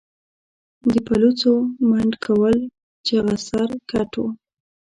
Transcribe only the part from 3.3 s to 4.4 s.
سر، ګټ و